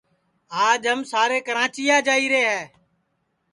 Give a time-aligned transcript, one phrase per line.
[0.67, 2.61] آج ہم سارے کراچیا جائیرے ہے